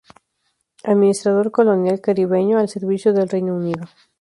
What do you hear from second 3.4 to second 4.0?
Unido.